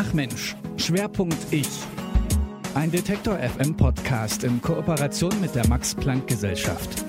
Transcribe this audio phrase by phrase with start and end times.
[0.00, 1.68] Ach Mensch, Schwerpunkt Ich.
[2.76, 7.04] Ein Detektor FM Podcast in Kooperation mit der Max Planck Gesellschaft.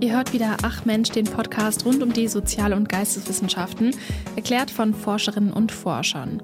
[0.00, 3.94] Ihr hört wieder Ach Mensch, den Podcast rund um die Sozial- und Geisteswissenschaften,
[4.34, 6.42] erklärt von Forscherinnen und Forschern.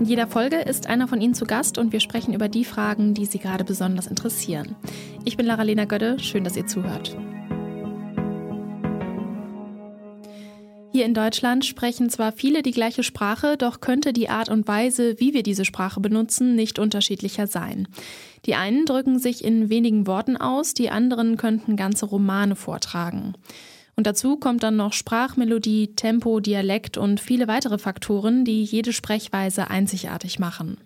[0.00, 3.14] In jeder Folge ist einer von ihnen zu Gast und wir sprechen über die Fragen,
[3.14, 4.74] die sie gerade besonders interessieren.
[5.24, 7.16] Ich bin Lara-Lena Götte, schön, dass ihr zuhört.
[10.96, 15.20] Hier in Deutschland sprechen zwar viele die gleiche Sprache, doch könnte die Art und Weise,
[15.20, 17.86] wie wir diese Sprache benutzen, nicht unterschiedlicher sein.
[18.46, 23.34] Die einen drücken sich in wenigen Worten aus, die anderen könnten ganze Romane vortragen.
[23.94, 29.68] Und dazu kommt dann noch Sprachmelodie, Tempo, Dialekt und viele weitere Faktoren, die jede Sprechweise
[29.68, 30.78] einzigartig machen.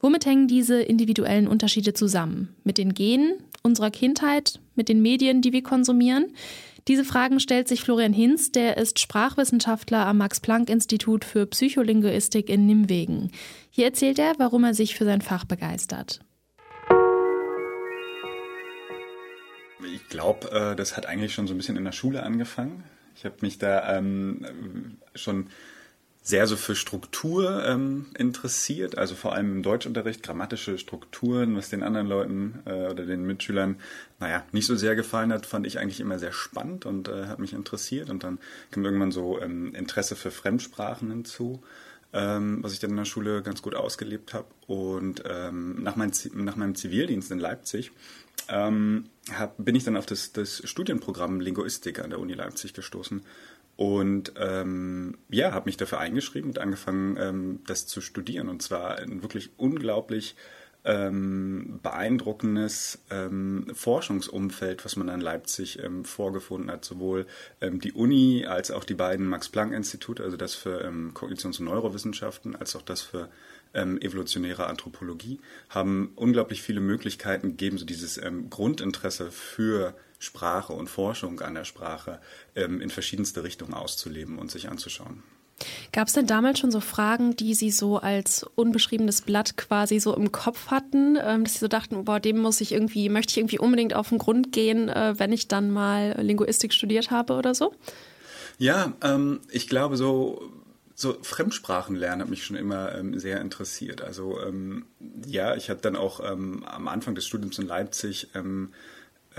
[0.00, 2.54] Womit hängen diese individuellen Unterschiede zusammen?
[2.62, 6.26] Mit den Genen, unserer Kindheit, mit den Medien, die wir konsumieren?
[6.88, 13.30] Diese Fragen stellt sich Florian Hinz, der ist Sprachwissenschaftler am Max-Planck-Institut für Psycholinguistik in Nimwegen.
[13.70, 16.20] Hier erzählt er, warum er sich für sein Fach begeistert.
[19.94, 22.84] Ich glaube, äh, das hat eigentlich schon so ein bisschen in der Schule angefangen.
[23.14, 25.48] Ich habe mich da ähm, schon
[26.22, 31.82] sehr so für Struktur ähm, interessiert, also vor allem im Deutschunterricht, grammatische Strukturen, was den
[31.82, 33.76] anderen Leuten äh, oder den Mitschülern,
[34.18, 37.38] naja, nicht so sehr gefallen hat, fand ich eigentlich immer sehr spannend und äh, hat
[37.38, 38.10] mich interessiert.
[38.10, 38.38] Und dann
[38.70, 41.62] kam irgendwann so ähm, Interesse für Fremdsprachen hinzu,
[42.12, 44.46] ähm, was ich dann in der Schule ganz gut ausgelebt habe.
[44.66, 47.92] Und ähm, nach, mein, nach meinem Zivildienst in Leipzig
[48.50, 53.22] ähm, hab, bin ich dann auf das, das Studienprogramm Linguistik an der Uni Leipzig gestoßen
[53.80, 58.50] und ähm, ja, habe mich dafür eingeschrieben und angefangen, ähm, das zu studieren.
[58.50, 60.36] Und zwar ein wirklich unglaublich
[60.84, 66.84] ähm, beeindruckendes ähm, Forschungsumfeld, was man an Leipzig ähm, vorgefunden hat.
[66.84, 67.26] Sowohl
[67.62, 72.56] ähm, die Uni als auch die beiden Max-Planck-Institute, also das für ähm, Kognitions- und Neurowissenschaften,
[72.56, 73.30] als auch das für
[73.72, 75.40] ähm, evolutionäre Anthropologie,
[75.70, 81.64] haben unglaublich viele Möglichkeiten gegeben, so dieses ähm, Grundinteresse für Sprache und Forschung an der
[81.64, 82.20] Sprache
[82.54, 85.24] ähm, in verschiedenste Richtungen auszuleben und sich anzuschauen.
[85.92, 90.14] Gab es denn damals schon so Fragen, die Sie so als unbeschriebenes Blatt quasi so
[90.14, 93.38] im Kopf hatten, ähm, dass Sie so dachten, boah, dem muss ich irgendwie, möchte ich
[93.38, 97.54] irgendwie unbedingt auf den Grund gehen, äh, wenn ich dann mal Linguistik studiert habe oder
[97.54, 97.74] so?
[98.58, 100.52] Ja, ähm, ich glaube so
[101.00, 104.02] so Fremdsprachen lernen hat mich schon immer ähm, sehr interessiert.
[104.02, 104.84] Also ähm,
[105.26, 108.74] ja, ich habe dann auch ähm, am Anfang des Studiums in Leipzig ähm,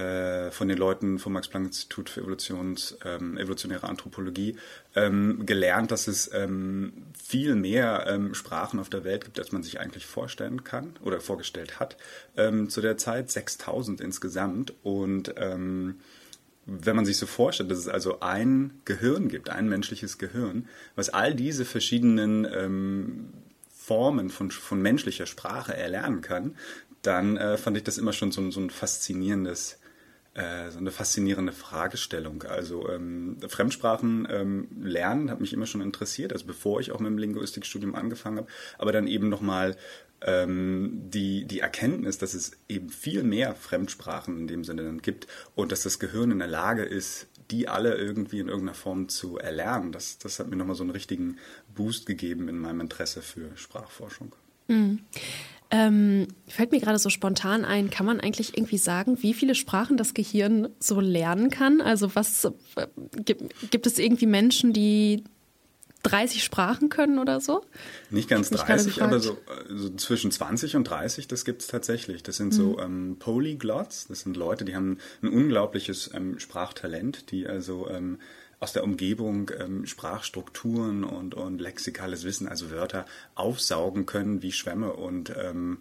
[0.02, 4.56] äh, von den Leuten vom Max-Planck-Institut für Evolutions, ähm, evolutionäre Anthropologie
[4.96, 9.64] ähm, gelernt, dass es ähm, viel mehr ähm, Sprachen auf der Welt gibt, als man
[9.64, 11.98] sich eigentlich vorstellen kann oder vorgestellt hat.
[12.36, 16.00] Ähm, zu der Zeit 6000 insgesamt und ähm,
[16.66, 21.10] wenn man sich so vorstellt, dass es also ein Gehirn gibt, ein menschliches Gehirn, was
[21.10, 23.30] all diese verschiedenen ähm,
[23.70, 26.56] Formen von, von menschlicher Sprache erlernen kann,
[27.02, 29.81] dann äh, fand ich das immer schon so, so ein faszinierendes
[30.34, 32.44] äh, so eine faszinierende Fragestellung.
[32.44, 37.10] Also ähm, Fremdsprachen ähm, lernen hat mich immer schon interessiert, also bevor ich auch mit
[37.10, 38.48] dem Linguistikstudium angefangen habe,
[38.78, 39.76] aber dann eben nochmal
[40.22, 45.28] ähm, die, die Erkenntnis, dass es eben viel mehr Fremdsprachen in dem Sinne dann gibt
[45.56, 49.38] und dass das Gehirn in der Lage ist, die alle irgendwie in irgendeiner Form zu
[49.38, 51.38] erlernen, das, das hat mir nochmal so einen richtigen
[51.76, 54.34] Boost gegeben in meinem Interesse für Sprachforschung.
[54.68, 55.00] Mhm.
[55.74, 59.96] Ähm, fällt mir gerade so spontan ein, kann man eigentlich irgendwie sagen, wie viele Sprachen
[59.96, 61.80] das Gehirn so lernen kann?
[61.80, 62.52] Also was äh,
[63.24, 65.24] gibt, gibt es irgendwie Menschen, die
[66.04, 67.64] 30 Sprachen können oder so?
[68.10, 69.38] Nicht ganz 30, aber so,
[69.70, 72.24] so, zwischen 20 und 30, das gibt es tatsächlich.
[72.24, 72.52] Das sind mhm.
[72.52, 78.20] so ähm, Polyglots, das sind Leute, die haben ein unglaubliches ähm, Sprachtalent, die also ähm,
[78.62, 83.06] aus der Umgebung ähm, Sprachstrukturen und, und lexikales Wissen, also Wörter,
[83.36, 85.80] aufsaugen können wie Schwämme und ähm,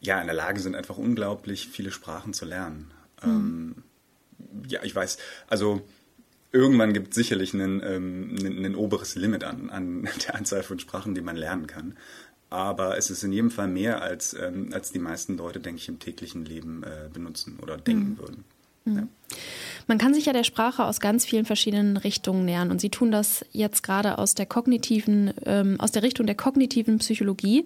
[0.00, 2.90] ja, in der Lage sind, einfach unglaublich viele Sprachen zu lernen.
[3.22, 3.30] Mhm.
[3.30, 5.82] Ähm, ja, ich weiß, also
[6.52, 11.20] irgendwann gibt es sicherlich ein, ähm, oberes Limit an, an der Anzahl von Sprachen, die
[11.20, 11.98] man lernen kann.
[12.48, 15.88] Aber es ist in jedem Fall mehr, als, ähm, als die meisten Leute, denke ich,
[15.88, 18.18] im täglichen Leben äh, benutzen oder denken mhm.
[18.18, 18.44] würden.
[18.84, 19.06] Ja.
[19.86, 23.10] Man kann sich ja der Sprache aus ganz vielen verschiedenen Richtungen nähern und Sie tun
[23.10, 27.64] das jetzt gerade aus der kognitiven, ähm, aus der Richtung der kognitiven Psychologie.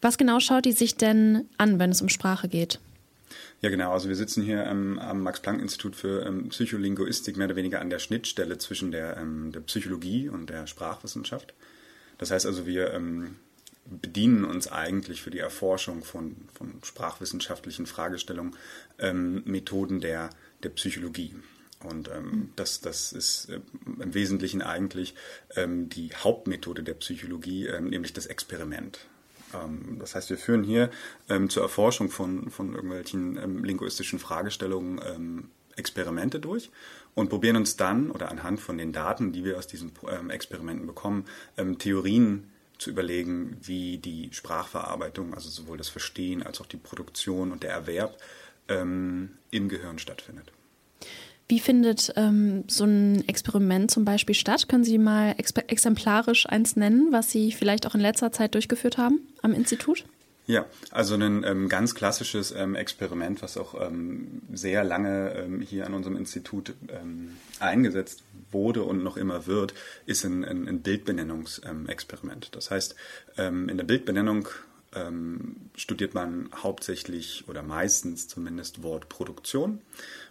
[0.00, 2.78] Was genau schaut die sich denn an, wenn es um Sprache geht?
[3.62, 3.92] Ja, genau.
[3.92, 7.98] Also wir sitzen hier ähm, am Max-Planck-Institut für ähm, Psycholinguistik mehr oder weniger an der
[7.98, 11.54] Schnittstelle zwischen der, ähm, der Psychologie und der Sprachwissenschaft.
[12.18, 13.36] Das heißt also, wir ähm,
[13.86, 18.54] bedienen uns eigentlich für die Erforschung von, von sprachwissenschaftlichen Fragestellungen
[18.98, 20.30] ähm, Methoden der
[20.66, 21.32] der Psychologie.
[21.84, 23.60] Und ähm, das, das ist äh,
[24.00, 25.14] im Wesentlichen eigentlich
[25.54, 29.06] ähm, die Hauptmethode der Psychologie, ähm, nämlich das Experiment.
[29.54, 30.90] Ähm, das heißt, wir führen hier
[31.28, 36.70] ähm, zur Erforschung von, von irgendwelchen ähm, linguistischen Fragestellungen Experimente durch
[37.14, 39.92] und probieren uns dann oder anhand von den Daten, die wir aus diesen
[40.30, 41.26] Experimenten bekommen,
[41.78, 47.62] Theorien zu überlegen, wie die Sprachverarbeitung, also sowohl das Verstehen als auch die Produktion und
[47.62, 48.16] der Erwerb
[48.68, 50.50] im Gehirn stattfindet.
[51.48, 54.68] Wie findet ähm, so ein Experiment zum Beispiel statt?
[54.68, 59.20] Können Sie mal exemplarisch eins nennen, was Sie vielleicht auch in letzter Zeit durchgeführt haben
[59.42, 60.04] am Institut?
[60.48, 65.86] Ja, also ein ähm, ganz klassisches ähm, Experiment, was auch ähm, sehr lange ähm, hier
[65.86, 68.22] an unserem Institut ähm, eingesetzt
[68.52, 69.74] wurde und noch immer wird,
[70.06, 72.54] ist ein, ein, ein Bildbenennungsexperiment.
[72.54, 72.94] das heißt,
[73.36, 74.48] in der Bildbenennung
[75.74, 79.80] studiert man hauptsächlich oder meistens zumindest Wortproduktion.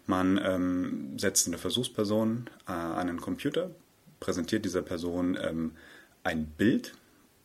[0.06, 3.72] Man ähm, setzt eine Versuchsperson äh, an einen Computer,
[4.20, 5.72] präsentiert dieser Person ähm,
[6.24, 6.94] ein Bild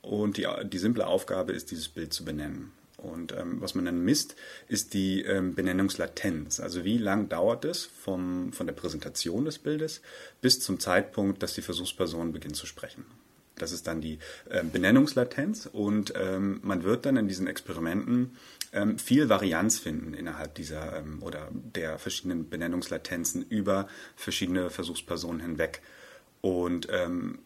[0.02, 2.72] und die, die simple Aufgabe ist, dieses Bild zu benennen.
[2.96, 4.36] Und ähm, was man dann misst,
[4.68, 6.60] ist die ähm, Benennungslatenz.
[6.60, 10.02] Also wie lang dauert es vom, von der Präsentation des Bildes
[10.42, 13.06] bis zum Zeitpunkt, dass die Versuchsperson beginnt zu sprechen.
[13.56, 14.18] Das ist dann die
[14.48, 18.36] äh, Benennungslatenz und ähm, man wird dann in diesen Experimenten
[18.72, 25.82] ähm, viel Varianz finden innerhalb dieser ähm, oder der verschiedenen Benennungslatenzen über verschiedene Versuchspersonen hinweg.
[26.40, 27.40] Und ähm,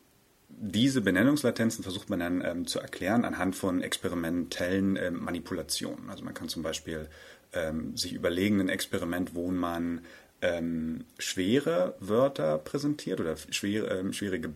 [0.48, 6.10] diese Benennungslatenzen versucht man dann ähm, zu erklären anhand von experimentellen ähm, Manipulationen.
[6.10, 7.08] Also man kann zum Beispiel
[7.52, 10.02] ähm, sich überlegen, ein Experiment, wo man
[10.42, 14.52] ähm, schwere Wörter präsentiert oder schwere, ähm, schwierige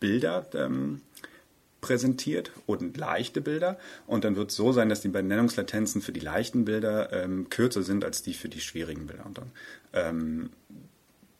[0.00, 1.02] Bilder ähm,
[1.84, 3.78] präsentiert und leichte Bilder.
[4.06, 7.82] Und dann wird es so sein, dass die Benennungslatenzen für die leichten Bilder ähm, kürzer
[7.82, 9.26] sind als die für die schwierigen Bilder.
[9.26, 9.50] Und dann
[9.92, 10.50] ähm,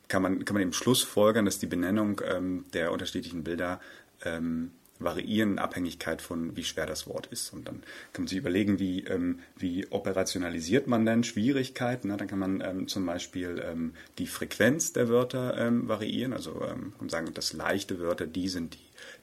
[0.09, 3.81] kann, man, kann man im Schluss folgern, dass die Benennung ähm, der unterschiedlichen Bilder
[4.23, 7.53] ähm, variieren in Abhängigkeit von, wie schwer das Wort ist.
[7.53, 7.83] Und dann
[8.13, 12.09] kann man sich überlegen, wie, ähm, wie operationalisiert man denn Schwierigkeiten.
[12.09, 12.17] Ne?
[12.17, 16.33] Dann kann man ähm, zum Beispiel ähm, die Frequenz der Wörter ähm, variieren.
[16.33, 18.77] Also ähm, kann sagen, dass leichte Wörter die sind,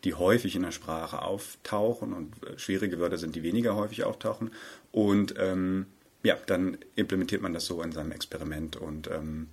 [0.04, 4.52] die häufig in der Sprache auftauchen und äh, schwierige Wörter sind, die weniger häufig auftauchen.
[4.92, 5.88] Und ähm,
[6.24, 9.48] ja, dann implementiert man das so in seinem Experiment und ähm,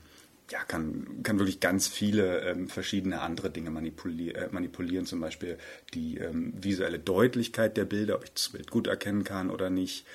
[0.50, 5.58] ja, kann, kann wirklich ganz viele ähm, verschiedene andere Dinge manipulier äh, manipulieren, zum Beispiel
[5.92, 10.06] die ähm, visuelle Deutlichkeit der Bilder, ob ich das Bild gut erkennen kann oder nicht,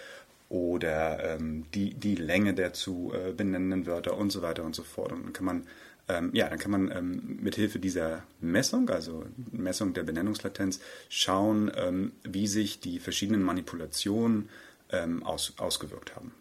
[0.50, 4.84] oder ähm, die, die Länge der zu äh, benennenden Wörter und so weiter und so
[4.84, 5.12] fort.
[5.12, 5.68] Und dann kann man
[6.10, 10.80] ähm, ja, dann kann man ähm, mithilfe dieser Messung, also Messung der Benennungslatenz,
[11.10, 14.50] schauen, ähm, wie sich die verschiedenen Manipulationen
[14.92, 16.34] ähm, aus, ausgewirkt haben.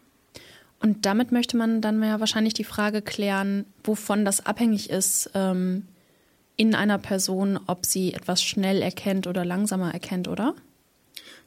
[0.81, 5.87] Und damit möchte man dann ja wahrscheinlich die Frage klären, wovon das abhängig ist ähm,
[6.57, 10.55] in einer Person, ob sie etwas schnell erkennt oder langsamer erkennt, oder?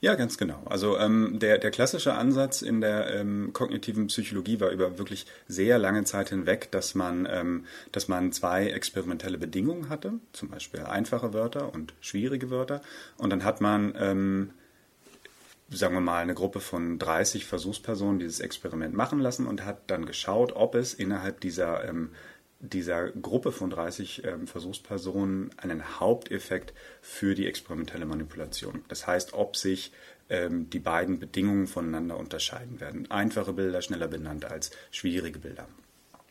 [0.00, 0.62] Ja, ganz genau.
[0.66, 5.78] Also ähm, der, der klassische Ansatz in der ähm, kognitiven Psychologie war über wirklich sehr
[5.78, 11.32] lange Zeit hinweg, dass man, ähm, dass man zwei experimentelle Bedingungen hatte, zum Beispiel einfache
[11.32, 12.82] Wörter und schwierige Wörter.
[13.16, 14.50] Und dann hat man, ähm,
[15.70, 20.04] sagen wir mal, eine Gruppe von 30 Versuchspersonen dieses Experiment machen lassen und hat dann
[20.04, 22.10] geschaut, ob es innerhalb dieser ähm,
[22.60, 28.82] dieser Gruppe von 30 ähm, Versuchspersonen einen Haupteffekt für die experimentelle Manipulation.
[28.88, 29.92] Das heißt, ob sich
[30.28, 33.10] ähm, die beiden Bedingungen voneinander unterscheiden werden.
[33.10, 35.68] Einfache Bilder schneller benannt als schwierige Bilder.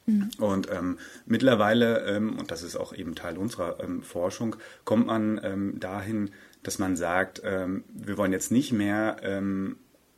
[0.07, 0.29] Mhm.
[0.39, 5.39] Und ähm, mittlerweile, ähm, und das ist auch eben Teil unserer ähm, Forschung, kommt man
[5.43, 6.31] ähm, dahin,
[6.63, 9.17] dass man sagt, wir wollen jetzt nicht mehr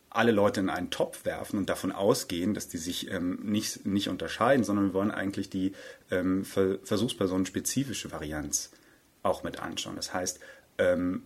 [0.10, 4.10] alle Leute in einen Topf werfen und davon ausgehen, dass die sich ähm, nicht, nicht
[4.10, 5.74] unterscheiden, sondern wir wollen eigentlich die
[6.12, 8.72] ähm, versuchspersonenspezifische Varianz
[9.24, 9.96] auch mit anschauen.
[9.96, 10.40] Das heißt,
[10.78, 11.24] ähm,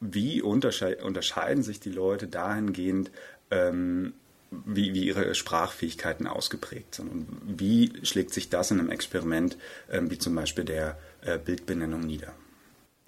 [0.00, 3.10] wie untersche unterscheiden sich die Leute dahingehend,
[3.50, 4.12] ähm,
[4.50, 9.56] wie, wie ihre Sprachfähigkeiten ausgeprägt sind und wie schlägt sich das in einem Experiment
[9.90, 12.32] ähm, wie zum Beispiel der äh, Bildbenennung nieder.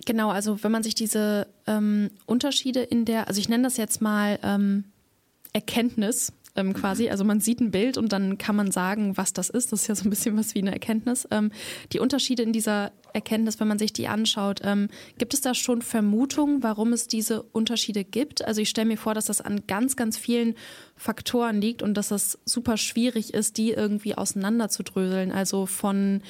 [0.06, 4.00] Genau, also wenn man sich diese ähm, Unterschiede in der, also ich nenne das jetzt
[4.00, 4.84] mal ähm,
[5.52, 7.08] Erkenntnis ähm, quasi.
[7.08, 9.72] Also man sieht ein Bild und dann kann man sagen, was das ist.
[9.72, 11.26] Das ist ja so ein bisschen was wie eine Erkenntnis.
[11.30, 11.50] Ähm,
[11.92, 14.88] die Unterschiede in dieser Erkenntnis, wenn man sich die anschaut, ähm,
[15.18, 18.44] gibt es da schon Vermutungen, warum es diese Unterschiede gibt?
[18.44, 20.54] Also ich stelle mir vor, dass das an ganz, ganz vielen
[20.96, 25.32] Faktoren liegt und dass das super schwierig ist, die irgendwie auseinanderzudröseln.
[25.32, 26.22] Also von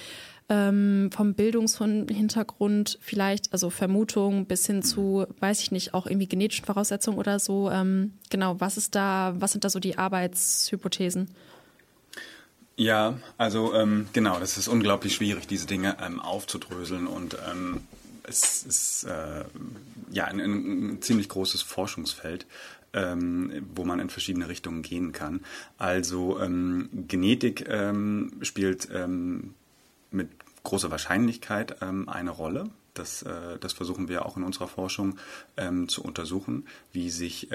[0.50, 6.66] ähm, vom Bildungshintergrund vielleicht, also Vermutung bis hin zu, weiß ich nicht, auch irgendwie genetischen
[6.66, 7.70] Voraussetzungen oder so.
[7.70, 11.28] Ähm, genau, was ist da, was sind da so die Arbeitshypothesen?
[12.76, 17.82] Ja, also ähm, genau, das ist unglaublich schwierig, diese Dinge ähm, aufzudröseln und ähm,
[18.24, 19.44] es ist äh,
[20.10, 22.46] ja ein, ein, ziemlich großes Forschungsfeld,
[22.92, 25.40] ähm, wo man in verschiedene Richtungen gehen kann.
[25.78, 29.54] Also ähm, Genetik ähm, spielt ähm,
[30.10, 30.28] mit
[30.62, 32.70] großer Wahrscheinlichkeit ähm, eine Rolle.
[32.94, 35.18] Das, äh, das versuchen wir auch in unserer Forschung
[35.56, 37.48] ähm, zu untersuchen, wie sich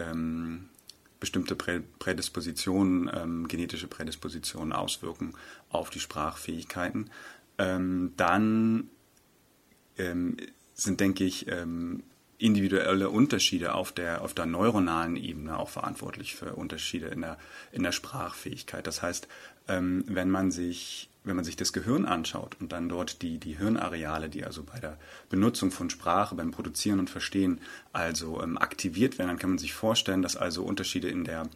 [1.19, 5.33] bestimmte Prädispositionen, genetische Prädispositionen auswirken
[5.69, 7.09] auf die Sprachfähigkeiten.
[7.57, 8.89] dann
[9.95, 11.47] sind, denke ich,
[12.38, 17.38] individuelle Unterschiede auf der, auf der neuronalen Ebene auch verantwortlich für Unterschiede in der,
[17.71, 18.85] in der Sprachfähigkeit.
[18.88, 19.27] Das heißt,
[19.67, 23.58] ähm, wenn man sich wenn man sich das Gehirn anschaut und dann dort die, die
[23.58, 24.98] Hirnareale, die also bei der
[25.29, 27.60] Benutzung von Sprache, beim Produzieren und Verstehen
[27.94, 31.50] also ähm, aktiviert werden, dann kann man sich vorstellen, dass also Unterschiede in der,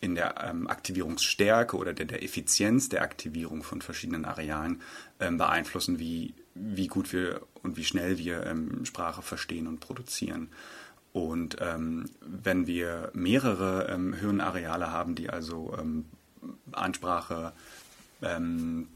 [0.00, 4.82] in der ähm, Aktivierungsstärke oder der, der Effizienz der Aktivierung von verschiedenen Arealen
[5.20, 10.48] ähm, beeinflussen, wie, wie gut wir und wie schnell wir ähm, Sprache verstehen und produzieren.
[11.12, 15.76] Und ähm, wenn wir mehrere ähm, Hirnareale haben, die also
[16.72, 17.52] Ansprache
[18.22, 18.88] ähm,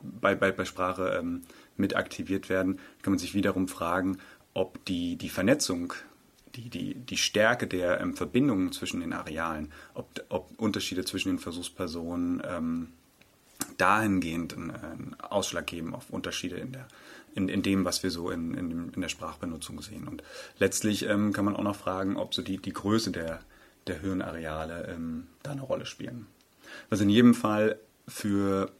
[0.00, 1.42] bei, bei, bei Sprache ähm,
[1.76, 4.18] mit aktiviert werden, kann man sich wiederum fragen,
[4.54, 5.92] ob die, die Vernetzung,
[6.54, 11.38] die, die, die Stärke der ähm, Verbindungen zwischen den Arealen, ob, ob Unterschiede zwischen den
[11.38, 12.88] Versuchspersonen ähm,
[13.76, 16.88] dahingehend einen, einen Ausschlag geben auf Unterschiede in, der,
[17.34, 20.08] in, in dem, was wir so in, in, in der Sprachbenutzung sehen.
[20.08, 20.22] Und
[20.58, 23.40] letztlich ähm, kann man auch noch fragen, ob so die, die Größe der,
[23.86, 26.26] der Hirnareale ähm, da eine Rolle spielen.
[26.90, 28.72] Was in jedem Fall für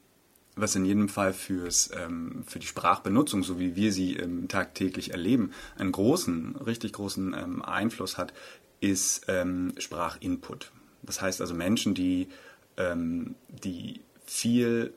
[0.61, 5.13] was in jedem Fall fürs, ähm, für die Sprachbenutzung, so wie wir sie ähm, tagtäglich
[5.13, 8.33] erleben, einen großen, richtig großen ähm, Einfluss hat,
[8.81, 10.71] ist ähm, Sprachinput.
[11.03, 12.29] Das heißt also Menschen, die,
[12.77, 14.93] ähm, die viel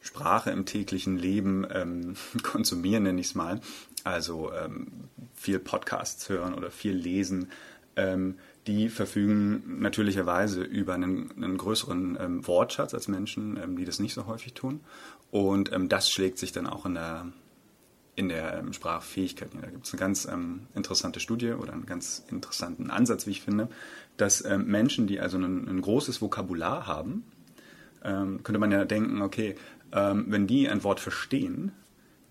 [0.00, 3.60] Sprache im täglichen Leben ähm, konsumieren, nenne ich es mal,
[4.04, 4.52] also
[5.34, 7.50] viel Podcasts hören oder viel lesen,
[8.66, 14.14] die verfügen natürlicherweise über einen, einen größeren ähm, Wortschatz als Menschen, ähm, die das nicht
[14.14, 14.80] so häufig tun.
[15.30, 17.26] Und ähm, das schlägt sich dann auch in der,
[18.16, 19.50] in der ähm, Sprachfähigkeit.
[19.60, 23.42] Da gibt es eine ganz ähm, interessante Studie oder einen ganz interessanten Ansatz, wie ich
[23.42, 23.68] finde,
[24.16, 27.24] dass ähm, Menschen, die also ein, ein großes Vokabular haben,
[28.02, 29.56] könnte man ja denken, okay,
[29.90, 31.72] wenn die ein Wort verstehen,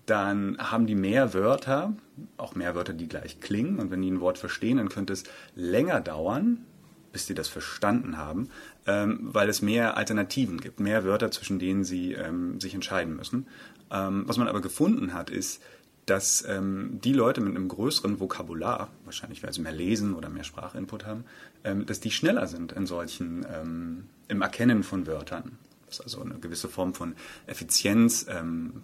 [0.06, 1.94] dann haben die mehr Wörter,
[2.38, 3.80] auch mehr Wörter, die gleich klingen.
[3.80, 5.24] Und wenn die ein Wort verstehen, dann könnte es
[5.56, 6.66] länger dauern,
[7.12, 8.50] bis sie das verstanden haben,
[8.86, 13.48] ähm, weil es mehr Alternativen gibt, mehr Wörter, zwischen denen sie ähm, sich entscheiden müssen.
[13.90, 15.62] Ähm, was man aber gefunden hat, ist,
[16.06, 20.44] dass ähm, die Leute mit einem größeren Vokabular, wahrscheinlich weil sie mehr lesen oder mehr
[20.44, 21.24] Sprachinput haben,
[21.64, 25.58] ähm, dass die schneller sind in solchen, ähm, im Erkennen von Wörtern.
[25.88, 27.16] Was also eine gewisse Form von
[27.48, 28.26] Effizienz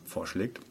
[0.05, 0.61] vorschlägt.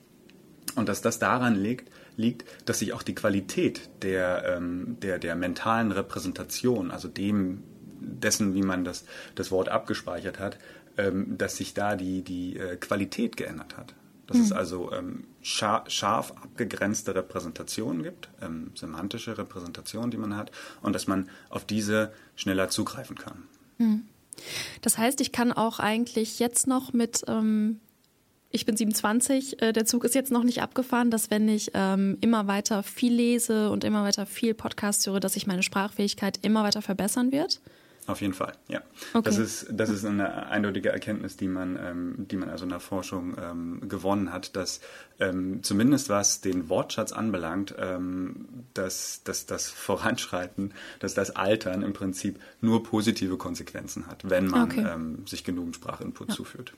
[0.76, 5.34] Und dass das daran liegt, liegt, dass sich auch die Qualität der, ähm, der, der
[5.34, 7.62] mentalen Repräsentation, also dem,
[8.00, 10.58] dessen, wie man das, das Wort abgespeichert hat,
[10.96, 13.94] ähm, dass sich da die, die äh, Qualität geändert hat.
[14.26, 14.44] Dass mhm.
[14.44, 20.94] es also ähm, scharf, scharf, abgegrenzte Repräsentationen gibt, ähm, semantische Repräsentationen, die man hat, und
[20.94, 23.44] dass man auf diese schneller zugreifen kann.
[23.78, 24.02] Mhm.
[24.82, 27.80] Das heißt, ich kann auch eigentlich jetzt noch mit ähm,
[28.50, 32.18] ich bin 27, äh, der Zug ist jetzt noch nicht abgefahren, dass wenn ich ähm,
[32.20, 36.64] immer weiter viel lese und immer weiter viel Podcast höre, dass sich meine Sprachfähigkeit immer
[36.64, 37.60] weiter verbessern wird?
[38.06, 38.80] Auf jeden Fall, ja.
[39.12, 39.22] Okay.
[39.24, 42.80] Das, ist, das ist eine eindeutige Erkenntnis, die man, ähm, die man also in der
[42.80, 44.80] Forschung ähm, gewonnen hat, dass
[45.20, 51.92] ähm, zumindest was den Wortschatz anbelangt, ähm, dass, dass das Voranschreiten, dass das Altern im
[51.92, 54.86] Prinzip nur positive Konsequenzen hat, wenn man okay.
[54.92, 56.34] Ähm, sich genügend Sprachinput ja.
[56.34, 56.72] zuführt.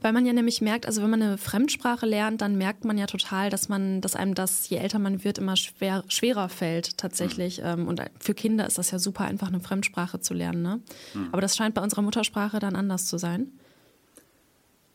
[0.00, 3.06] Weil man ja nämlich merkt, also wenn man eine Fremdsprache lernt, dann merkt man ja
[3.06, 7.62] total, dass man, dass einem das, je älter man wird, immer schwer, schwerer fällt tatsächlich.
[7.62, 7.86] Mhm.
[7.86, 10.62] Und für Kinder ist das ja super einfach, eine Fremdsprache zu lernen.
[10.62, 10.80] Ne?
[11.14, 11.28] Mhm.
[11.32, 13.52] Aber das scheint bei unserer Muttersprache dann anders zu sein.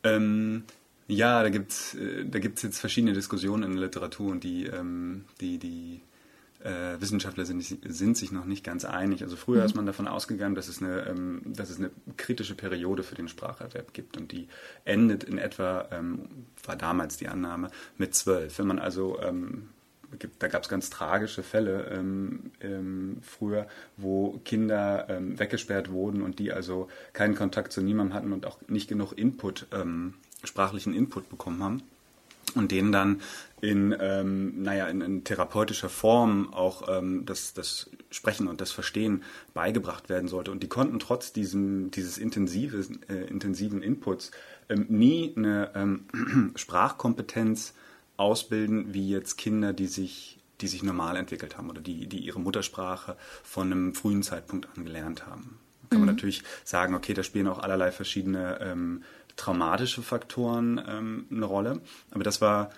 [0.02, 0.64] Ähm,
[1.06, 4.66] ja, da gibt es äh, da gibt's jetzt verschiedene Diskussionen in der Literatur und die,
[4.66, 6.00] ähm, die, die
[6.64, 9.22] äh, Wissenschaftler sind, sind, sich noch nicht ganz einig.
[9.22, 9.66] Also früher mhm.
[9.66, 13.28] ist man davon ausgegangen, dass es, eine, ähm, dass es eine kritische Periode für den
[13.28, 14.48] Spracherwerb gibt und die
[14.84, 16.28] endet in etwa, ähm,
[16.64, 18.58] war damals die Annahme, mit zwölf.
[18.58, 19.68] Wenn man also ähm,
[20.38, 23.66] da gab es ganz tragische Fälle ähm, ähm, früher,
[23.96, 28.58] wo Kinder ähm, weggesperrt wurden und die also keinen Kontakt zu niemandem hatten und auch
[28.68, 31.82] nicht genug Input, ähm, sprachlichen Input bekommen haben.
[32.54, 33.20] und denen dann
[33.64, 39.22] in, ähm, naja, in, in therapeutischer Form auch ähm, das, das Sprechen und das Verstehen
[39.54, 40.50] beigebracht werden sollte.
[40.50, 44.32] Und die konnten trotz diesem, dieses intensive, äh, intensiven Inputs
[44.68, 46.04] ähm, nie eine ähm,
[46.56, 47.72] Sprachkompetenz
[48.18, 52.40] ausbilden, wie jetzt Kinder, die sich, die sich normal entwickelt haben oder die, die ihre
[52.40, 55.58] Muttersprache von einem frühen Zeitpunkt an gelernt haben.
[55.88, 56.06] Kann mhm.
[56.06, 59.02] man natürlich sagen, okay, da spielen auch allerlei verschiedene ähm,
[59.36, 61.80] traumatische Faktoren ähm, eine Rolle.
[62.10, 62.70] Aber das war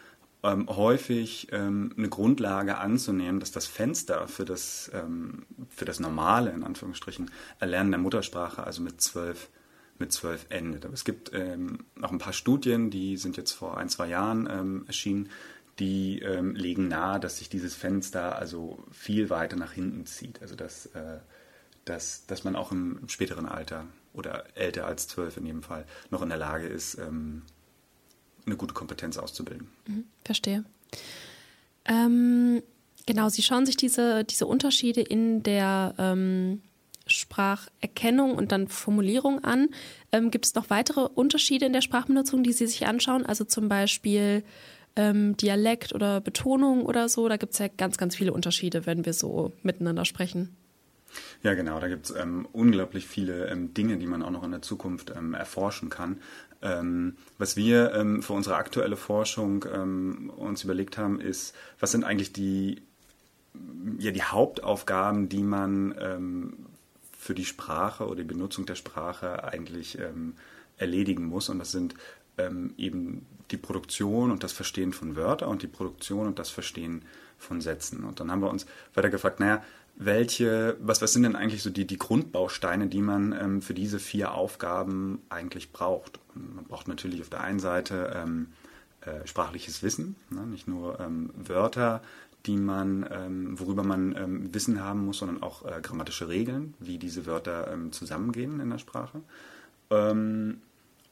[0.46, 6.50] ähm, häufig ähm, eine Grundlage anzunehmen, dass das Fenster für das, ähm, für das normale,
[6.50, 9.48] in Anführungsstrichen, Erlernen der Muttersprache, also mit zwölf,
[9.98, 10.84] mit zwölf endet.
[10.84, 14.48] Aber es gibt ähm, noch ein paar Studien, die sind jetzt vor ein, zwei Jahren
[14.50, 15.28] ähm, erschienen,
[15.78, 20.40] die ähm, legen nahe, dass sich dieses Fenster also viel weiter nach hinten zieht.
[20.40, 21.18] Also dass, äh,
[21.84, 26.22] dass, dass man auch im, späteren Alter oder älter als zwölf in jedem Fall noch
[26.22, 27.42] in der Lage ist, ähm,
[28.46, 29.68] eine gute Kompetenz auszubilden.
[29.86, 30.64] Mhm, verstehe.
[31.84, 32.62] Ähm,
[33.06, 36.62] genau, Sie schauen sich diese, diese Unterschiede in der ähm,
[37.06, 39.68] Spracherkennung und dann Formulierung an.
[40.12, 43.24] Ähm, Gibt es noch weitere Unterschiede in der Sprachbenutzung, die Sie sich anschauen?
[43.24, 44.42] Also zum Beispiel
[44.96, 47.28] ähm, Dialekt oder Betonung oder so.
[47.28, 50.56] Da gibt es ja ganz, ganz viele Unterschiede, wenn wir so miteinander sprechen.
[51.42, 51.80] Ja, genau.
[51.80, 55.12] Da gibt es ähm, unglaublich viele ähm, Dinge, die man auch noch in der Zukunft
[55.16, 56.20] ähm, erforschen kann.
[56.62, 62.04] Ähm, was wir ähm, für unsere aktuelle Forschung ähm, uns überlegt haben, ist, was sind
[62.04, 62.82] eigentlich die,
[63.98, 66.56] ja, die Hauptaufgaben, die man
[67.18, 69.98] für die Sprache oder die Benutzung der Sprache eigentlich
[70.76, 71.48] erledigen muss.
[71.48, 71.94] Und das sind
[72.76, 77.02] eben die Produktion und das Verstehen von Wörtern und die Produktion und das Verstehen
[77.38, 78.04] von Sätzen.
[78.04, 79.62] Und dann haben wir uns weiter gefragt, naja,
[79.96, 83.98] welche, was, was sind denn eigentlich so die, die Grundbausteine, die man ähm, für diese
[83.98, 86.20] vier Aufgaben eigentlich braucht?
[86.34, 88.48] Man braucht natürlich auf der einen Seite ähm,
[89.00, 90.46] äh, sprachliches Wissen, ne?
[90.46, 92.02] nicht nur ähm, Wörter,
[92.44, 96.98] die man, ähm, worüber man ähm, Wissen haben muss, sondern auch äh, grammatische Regeln, wie
[96.98, 99.20] diese Wörter ähm, zusammengehen in der Sprache.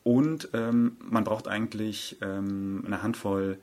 [0.03, 3.59] und man braucht eigentlich eine Handvoll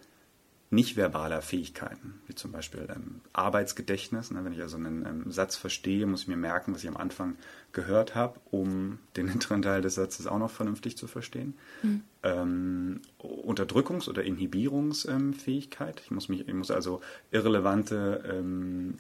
[0.72, 4.32] nicht-verbaler Fähigkeiten, wie zum Beispiel ähm, Arbeitsgedächtnis.
[4.32, 4.44] Ne?
[4.46, 7.36] Wenn ich also einen ähm, Satz verstehe, muss ich mir merken, was ich am Anfang
[7.74, 11.56] gehört habe, um den hinteren Teil des Satzes auch noch vernünftig zu verstehen.
[11.84, 12.02] Mhm.
[12.24, 16.02] Ähm, Unterdrückungs- oder Inhibierungsfähigkeit.
[16.06, 18.96] ich, muss mich, ich muss also irrelevante ähm,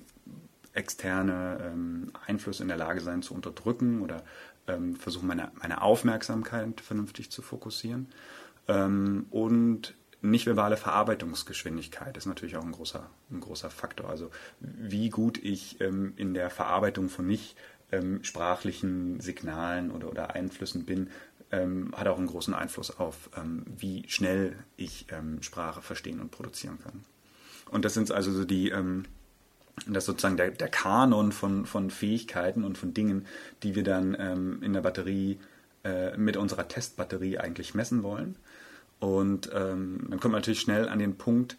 [0.74, 4.24] externe ähm, Einflüsse in der Lage sein zu unterdrücken oder
[4.68, 8.08] ähm, versuchen, meine, meine Aufmerksamkeit vernünftig zu fokussieren.
[8.68, 14.10] und nicht-verbale Verarbeitungsgeschwindigkeit ist natürlich auch ein großer, ein großer Faktor.
[14.10, 14.30] Also
[14.60, 17.56] wie gut ich ähm, in der Verarbeitung von nicht
[17.92, 21.10] ähm, sprachlichen Signalen oder, oder Einflüssen bin,
[21.52, 26.32] ähm, hat auch einen großen Einfluss auf, ähm, wie schnell ich ähm, Sprache verstehen und
[26.32, 27.04] produzieren kann.
[27.70, 29.06] Und das sind also so die, ähm,
[29.88, 33.26] das ist sozusagen der, der Kanon von, von Fähigkeiten und von Dingen,
[33.64, 34.14] die wir dann
[34.62, 35.40] in der Batterie
[35.84, 38.36] äh, mit unserer Testbatterie eigentlich messen wollen.
[39.02, 41.58] Und ähm, dann kommt man natürlich schnell an den Punkt,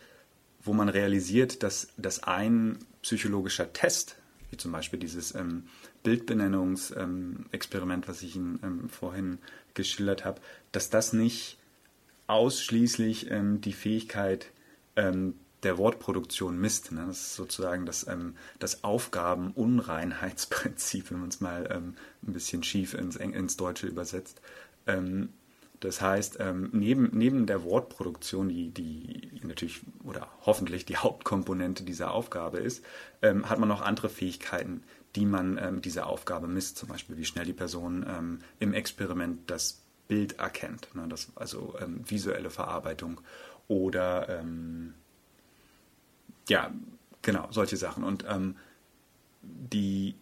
[0.62, 4.16] wo man realisiert, dass, dass ein psychologischer Test,
[4.50, 5.64] wie zum Beispiel dieses ähm,
[6.05, 9.38] Bildbenennungsexperiment, was ich Ihnen ähm, vorhin
[9.74, 11.59] geschildert habe, dass das nicht
[12.28, 14.46] ausschließlich ähm, die Fähigkeit
[14.94, 16.92] ähm, der Wortproduktion misst.
[16.92, 17.07] Ne?
[17.09, 22.94] Das ist sozusagen das, ähm, das Aufgabenunreinheitsprinzip, wenn man es mal ähm, ein bisschen schief
[22.94, 24.40] ins, ins Deutsche übersetzt.
[24.87, 25.31] Ähm,
[25.83, 32.12] das heißt, ähm, neben, neben der Wortproduktion, die, die natürlich oder hoffentlich die Hauptkomponente dieser
[32.12, 32.85] Aufgabe ist,
[33.21, 34.85] ähm, hat man noch andere Fähigkeiten,
[35.16, 36.79] die man ähm, dieser Aufgabe misst.
[36.79, 40.95] Zum Beispiel, wie schnell die Person ähm, im Experiment das Bild erkennt.
[40.95, 41.07] Ne?
[41.09, 43.21] Das, also ähm, visuelle Verarbeitung
[43.66, 44.95] oder ähm,
[46.49, 46.71] ja,
[47.23, 48.05] genau, solche Sachen.
[48.05, 48.25] Und
[49.42, 50.14] die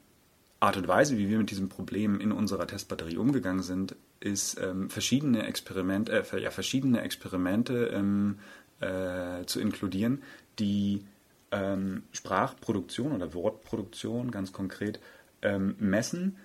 [0.59, 4.91] Art und Weise, wie wir mit diesem Problem in unserer Testbatterie umgegangen sind, ist ähm,
[4.91, 8.39] verschiedene Experimente, äh, ja, verschiedene Experimente ähm,
[8.81, 10.23] äh, zu inkludieren,
[10.59, 11.05] die
[11.51, 15.01] ähm, Sprachproduktion oder Wortproduktion ganz konkret
[15.43, 16.37] ähm, messen,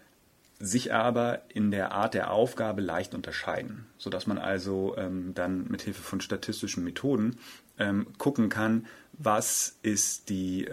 [0.57, 5.81] sich aber in der Art der Aufgabe leicht unterscheiden, sodass man also ähm, dann mit
[5.81, 7.38] Hilfe von statistischen Methoden
[7.77, 10.67] ähm, gucken kann, was ist die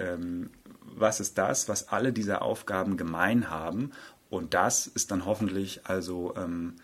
[0.94, 3.92] was ist das, was alle diese Aufgaben gemein haben.
[4.30, 6.76] Und das ist dann hoffentlich also ähm,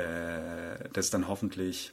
[0.00, 1.92] äh, das ist dann hoffentlich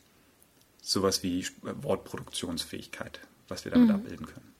[0.82, 3.96] sowas wie Wortproduktionsfähigkeit, was wir damit mhm.
[3.96, 4.54] abbilden können.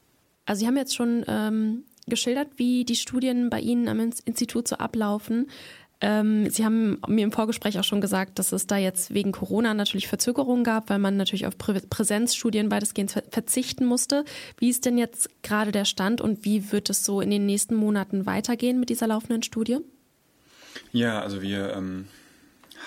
[0.46, 4.78] Also Sie haben jetzt schon ähm, geschildert, wie die Studien bei Ihnen am Institut so
[4.78, 5.48] ablaufen.
[6.00, 9.74] Ähm, Sie haben mir im Vorgespräch auch schon gesagt, dass es da jetzt wegen Corona
[9.74, 14.24] natürlich Verzögerungen gab, weil man natürlich auf Prä Präsenzstudien weitestgehend verzichten musste.
[14.58, 17.76] Wie ist denn jetzt gerade der Stand und wie wird es so in den nächsten
[17.76, 19.80] Monaten weitergehen mit dieser laufenden Studie?
[20.92, 22.08] Ja, also wir ähm,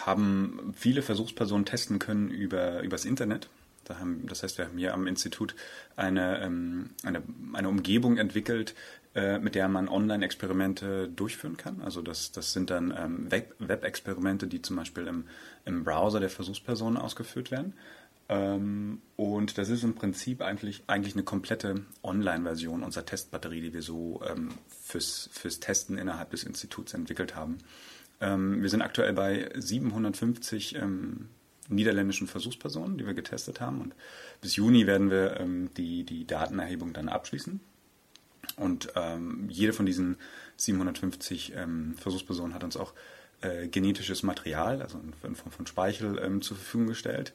[0.06, 3.48] haben viele Versuchspersonen testen können über übers Internet.
[3.84, 5.54] Da haben, das heißt, wir haben hier am Institut
[5.96, 8.74] eine, ähm, eine, eine Umgebung entwickelt,
[9.14, 11.80] äh, mit der man Online-Experimente durchführen kann.
[11.82, 15.24] Also das, das sind dann ähm, Web-Experimente, die zum Beispiel im,
[15.64, 17.74] im Browser der Versuchspersonen ausgeführt werden.
[18.28, 23.82] Ähm, und das ist im Prinzip eigentlich, eigentlich eine komplette Online-Version unserer Testbatterie, die wir
[23.82, 27.58] so ähm, fürs, fürs Testen innerhalb des Instituts entwickelt haben.
[28.20, 31.28] Ähm, wir sind aktuell bei 750 ähm,
[31.68, 33.80] niederländischen Versuchspersonen, die wir getestet haben.
[33.80, 33.94] Und
[34.40, 37.60] bis Juni werden wir ähm, die, die Datenerhebung dann abschließen.
[38.56, 40.16] Und ähm, jede von diesen
[40.56, 42.92] 750 ähm, Versuchspersonen hat uns auch
[43.40, 47.32] äh, genetisches Material, also in Form von Speichel, ähm, zur Verfügung gestellt.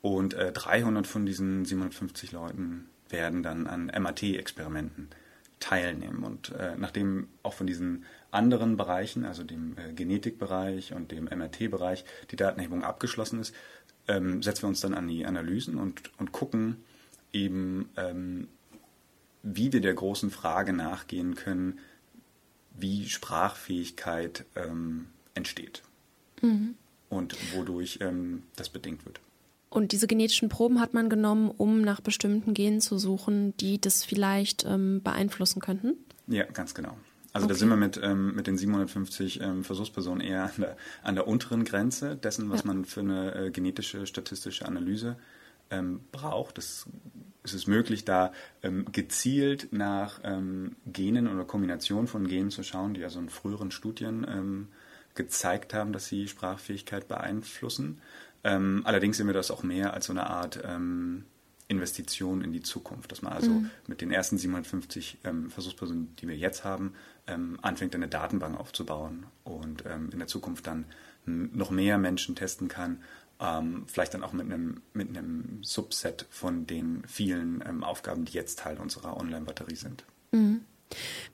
[0.00, 5.08] Und äh, 300 von diesen 750 Leuten werden dann an MAT-Experimenten
[5.60, 6.24] teilnehmen.
[6.24, 8.04] Und äh, nachdem auch von diesen
[8.36, 13.54] anderen Bereichen, also dem äh, Genetikbereich und dem MRT-Bereich, die Datenerhebung abgeschlossen ist,
[14.06, 16.76] ähm, setzen wir uns dann an die Analysen und, und gucken
[17.32, 18.48] eben, ähm,
[19.42, 21.78] wie wir der großen Frage nachgehen können,
[22.78, 25.82] wie Sprachfähigkeit ähm, entsteht
[26.42, 26.74] mhm.
[27.08, 29.20] und wodurch ähm, das bedingt wird.
[29.68, 34.04] Und diese genetischen Proben hat man genommen, um nach bestimmten Genen zu suchen, die das
[34.04, 35.94] vielleicht ähm, beeinflussen könnten?
[36.28, 36.96] Ja, ganz genau.
[37.36, 37.52] Also okay.
[37.52, 41.28] da sind wir mit, ähm, mit den 750 ähm, Versuchspersonen eher an der, an der
[41.28, 42.68] unteren Grenze dessen, was ja.
[42.68, 45.18] man für eine äh, genetische statistische Analyse
[45.68, 46.56] ähm, braucht.
[46.56, 46.86] Das,
[47.42, 52.94] es ist möglich, da ähm, gezielt nach ähm, Genen oder Kombinationen von Genen zu schauen,
[52.94, 54.68] die also in früheren Studien ähm,
[55.14, 58.00] gezeigt haben, dass sie Sprachfähigkeit beeinflussen.
[58.44, 61.26] Ähm, allerdings sehen wir das auch mehr als so eine Art ähm,
[61.68, 63.70] Investition in die Zukunft, dass man also mhm.
[63.86, 66.94] mit den ersten 750 ähm, Versuchspersonen, die wir jetzt haben,
[67.26, 70.84] ähm, anfängt, eine Datenbank aufzubauen und ähm, in der Zukunft dann
[71.26, 73.02] noch mehr Menschen testen kann,
[73.40, 78.32] ähm, vielleicht dann auch mit einem, mit einem Subset von den vielen ähm, Aufgaben, die
[78.32, 80.04] jetzt Teil unserer Online-Batterie sind.
[80.30, 80.60] Mhm.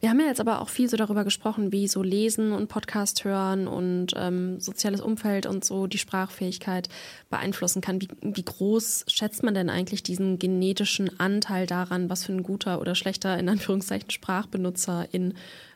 [0.01, 3.25] Wir haben ja jetzt aber auch viel so darüber gesprochen, wie so Lesen und Podcast
[3.25, 6.89] hören und ähm, soziales Umfeld und so die Sprachfähigkeit
[7.31, 8.01] beeinflussen kann.
[8.01, 12.81] Wie, wie groß schätzt man denn eigentlich diesen genetischen Anteil daran, was für ein guter
[12.81, 15.35] oder schlechter, in Anführungszeichen, Sprachbenutzer in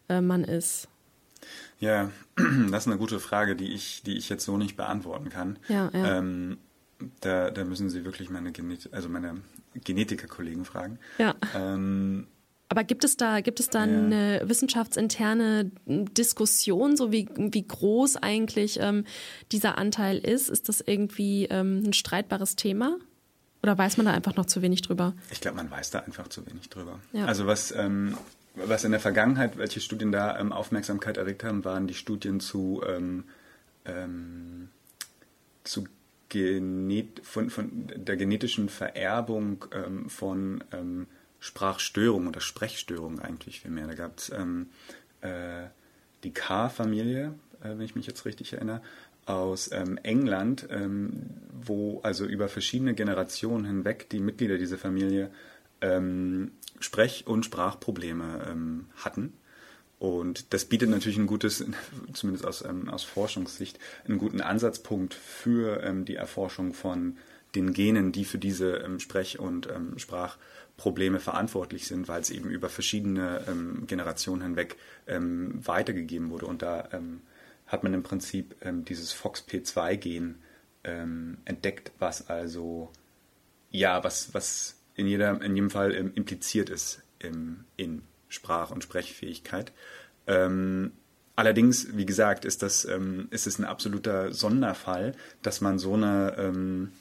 [0.08, 0.88] äh, man ist?
[1.78, 2.10] Ja,
[2.70, 5.58] das ist eine gute Frage, die ich, die ich jetzt so nicht beantworten kann.
[5.68, 6.18] Ja, ja.
[6.18, 6.58] Ähm,
[7.20, 9.36] da, da müssen Sie wirklich meine, Genet also meine
[9.74, 10.98] Genetikerkollegen fragen.
[11.18, 11.34] Ja.
[11.54, 12.26] Ähm,
[12.68, 18.78] aber gibt es da, gibt es da eine wissenschaftsinterne Diskussion, so wie, wie groß eigentlich
[18.80, 19.04] ähm,
[19.52, 20.48] dieser Anteil ist?
[20.48, 22.96] Ist das irgendwie ähm, ein streitbares Thema?
[23.62, 25.14] Oder weiß man da einfach noch zu wenig drüber?
[25.30, 26.98] Ich glaube, man weiß da einfach zu wenig drüber.
[27.12, 27.26] Ja.
[27.26, 28.16] Also was, ähm,
[28.56, 32.82] was in der Vergangenheit, welche Studien da ähm, Aufmerksamkeit erregt haben, waren die Studien zu,
[32.86, 33.24] ähm,
[33.84, 34.68] ähm,
[35.62, 35.84] zu
[36.28, 39.64] Genet von, von der genetischen Vererbung
[40.08, 40.64] von
[41.46, 43.86] Sprachstörungen oder Sprechstörungen eigentlich vielmehr.
[43.86, 44.70] Da gab es ähm,
[45.20, 45.66] äh,
[46.24, 48.82] die K-Familie, äh, wenn ich mich jetzt richtig erinnere,
[49.26, 55.30] aus ähm, England, ähm, wo also über verschiedene Generationen hinweg die Mitglieder dieser Familie
[55.80, 59.32] ähm, Sprech- und Sprachprobleme ähm, hatten.
[60.00, 61.64] Und das bietet natürlich ein gutes,
[62.12, 67.16] zumindest aus, ähm, aus Forschungssicht, einen guten Ansatzpunkt für die Erforschung von
[67.56, 72.50] den Genen, die für diese ähm, Sprech- und ähm, Sprachprobleme verantwortlich sind, weil es eben
[72.50, 76.46] über verschiedene ähm, Generationen hinweg ähm, weitergegeben wurde.
[76.46, 77.22] Und da ähm,
[77.66, 80.36] hat man im Prinzip ähm, dieses FOXP2-Gen
[81.44, 82.92] entdeckt, was also
[83.72, 89.72] ja, was, was in, jeder, in jedem Fall impliziert ist in Sprach- und Sprechfähigkeit.
[91.34, 96.92] allerdings, wie gesagt, ist das ist es ein absoluter Sonderfall, dass man so eine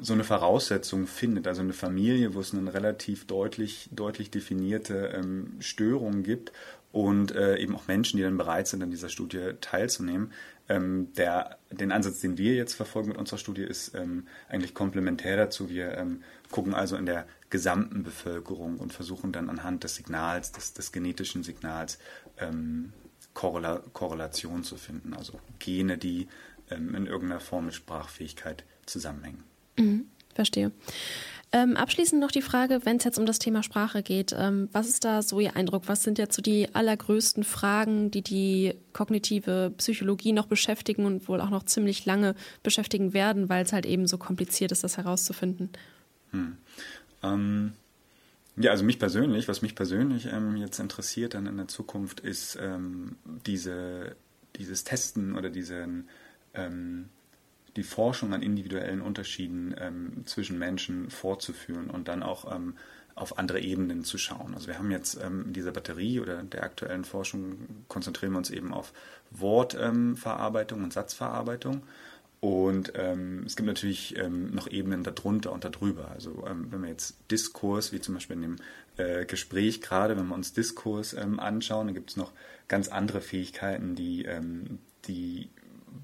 [0.00, 5.56] so eine Voraussetzung findet, also eine Familie, wo es eine relativ deutlich, deutlich definierte ähm,
[5.60, 6.52] Störung gibt
[6.92, 10.32] und äh, eben auch Menschen, die dann bereit sind, an dieser Studie teilzunehmen.
[10.68, 15.36] Ähm, der, den Ansatz, den wir jetzt verfolgen mit unserer Studie, ist ähm, eigentlich komplementär
[15.36, 15.68] dazu.
[15.68, 20.74] Wir ähm, gucken also in der gesamten Bevölkerung und versuchen dann anhand des Signals, des,
[20.74, 21.98] des genetischen Signals,
[22.38, 22.92] ähm,
[23.34, 26.26] Korrela Korrelation zu finden, also Gene, die
[26.70, 29.44] ähm, in irgendeiner Form mit Sprachfähigkeit zusammenhängen.
[29.78, 30.72] Mhm, verstehe.
[31.52, 34.88] Ähm, abschließend noch die Frage, wenn es jetzt um das Thema Sprache geht, ähm, was
[34.88, 35.84] ist da so Ihr Eindruck?
[35.86, 41.40] Was sind jetzt so die allergrößten Fragen, die die kognitive Psychologie noch beschäftigen und wohl
[41.40, 45.70] auch noch ziemlich lange beschäftigen werden, weil es halt eben so kompliziert ist, das herauszufinden?
[46.32, 46.56] Hm.
[47.22, 47.72] Ähm,
[48.56, 52.58] ja, also mich persönlich, was mich persönlich ähm, jetzt interessiert dann in der Zukunft, ist
[52.60, 54.16] ähm, diese,
[54.56, 56.08] dieses Testen oder diesen
[56.54, 57.08] ähm,
[57.76, 62.74] die Forschung an individuellen Unterschieden ähm, zwischen Menschen fortzuführen und dann auch ähm,
[63.14, 64.54] auf andere Ebenen zu schauen.
[64.54, 68.50] Also wir haben jetzt ähm, in dieser Batterie oder der aktuellen Forschung konzentrieren wir uns
[68.50, 68.92] eben auf
[69.30, 71.82] Wortverarbeitung und Satzverarbeitung.
[72.40, 76.10] Und ähm, es gibt natürlich ähm, noch Ebenen darunter und darüber.
[76.10, 78.56] Also ähm, wenn wir jetzt Diskurs, wie zum Beispiel in dem
[78.98, 82.32] äh, Gespräch gerade, wenn wir uns Diskurs ähm, anschauen, dann gibt es noch
[82.68, 85.48] ganz andere Fähigkeiten, die, ähm, die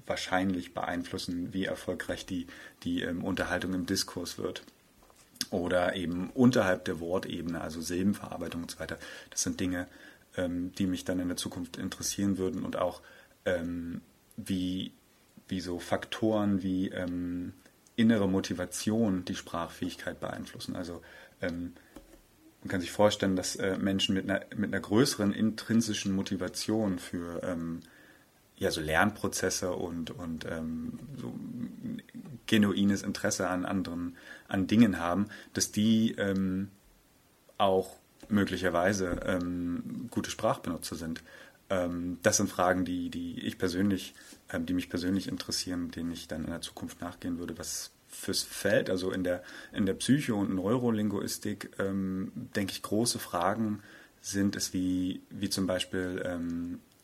[0.05, 2.47] wahrscheinlich beeinflussen, wie erfolgreich die,
[2.83, 4.63] die ähm, Unterhaltung im Diskurs wird.
[5.49, 8.97] Oder eben unterhalb der Wortebene, also Silbenverarbeitung und so weiter.
[9.29, 9.87] Das sind Dinge,
[10.37, 13.01] ähm, die mich dann in der Zukunft interessieren würden und auch
[13.45, 14.01] ähm,
[14.37, 14.93] wie,
[15.47, 17.53] wie so Faktoren wie ähm,
[17.95, 20.75] innere Motivation die Sprachfähigkeit beeinflussen.
[20.75, 21.01] Also
[21.41, 21.73] ähm,
[22.61, 27.43] man kann sich vorstellen, dass äh, Menschen mit einer, mit einer größeren intrinsischen Motivation für
[27.43, 27.81] ähm,
[28.57, 31.33] ja, so Lernprozesse und, und ähm, so
[32.45, 34.15] genuines Interesse an anderen,
[34.47, 36.69] an Dingen haben, dass die ähm,
[37.57, 37.97] auch
[38.29, 41.23] möglicherweise ähm, gute Sprachbenutzer sind.
[41.69, 44.13] Ähm, das sind Fragen, die, die ich persönlich,
[44.51, 48.43] ähm, die mich persönlich interessieren, denen ich dann in der Zukunft nachgehen würde, was fürs
[48.43, 53.81] Feld, also in der, in der Psycho- und Neurolinguistik, ähm, denke ich, große Fragen
[54.21, 56.23] sind es, wie, wie zum Beispiel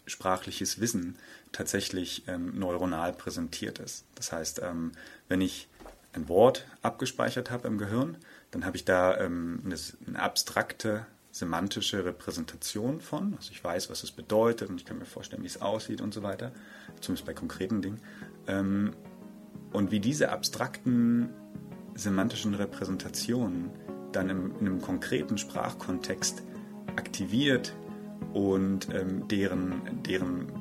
[0.09, 1.17] sprachliches Wissen
[1.51, 4.05] tatsächlich ähm, neuronal präsentiert ist.
[4.15, 4.91] Das heißt, ähm,
[5.27, 5.67] wenn ich
[6.13, 8.17] ein Wort abgespeichert habe im Gehirn,
[8.51, 9.75] dann habe ich da ähm, eine,
[10.07, 13.35] eine, abstrakte semantische Repräsentation von.
[13.35, 16.13] Also ich weiß, was es bedeutet und ich kann mir vorstellen, wie es aussieht und
[16.13, 16.51] so weiter,
[17.01, 18.01] zumindest bei konkreten Dingen.
[18.47, 18.95] Ähm,
[19.71, 21.29] und wie diese abstrakten
[21.93, 23.69] semantischen Repräsentationen
[24.11, 26.41] dann im, in einem konkreten Sprachkontext
[26.95, 27.75] aktiviert
[28.33, 30.58] und ähm, deren, deren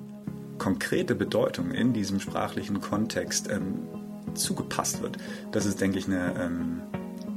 [0.59, 3.89] konkrete Bedeutung in diesem sprachlichen Kontext ähm,
[4.35, 5.17] zugepasst wird.
[5.53, 6.83] Das ist, denke ich, eine, ähm,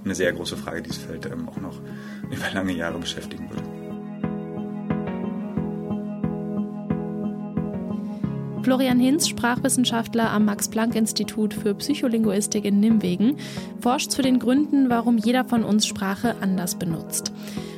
[0.03, 1.79] eine sehr große Frage, die das Feld ähm, auch noch
[2.29, 3.81] über lange Jahre beschäftigen würde.
[8.63, 13.37] Florian Hinz, Sprachwissenschaftler am Max-Planck-Institut für Psycholinguistik in Nimwegen,
[13.79, 17.33] forscht zu den Gründen, warum jeder von uns Sprache anders benutzt.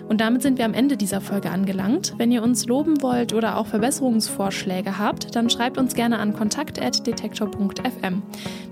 [0.07, 2.13] Und damit sind wir am Ende dieser Folge angelangt.
[2.17, 8.21] Wenn ihr uns loben wollt oder auch Verbesserungsvorschläge habt, dann schreibt uns gerne an kontakt.detektor.fm.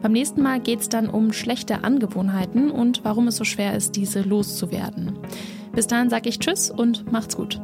[0.01, 3.95] Beim nächsten Mal geht es dann um schlechte Angewohnheiten und warum es so schwer ist,
[3.95, 5.17] diese loszuwerden.
[5.73, 7.61] Bis dahin sage ich Tschüss und macht's gut.